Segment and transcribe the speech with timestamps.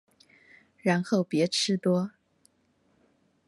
[0.79, 2.09] 然後別吃多